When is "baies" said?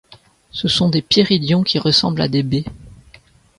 2.41-2.65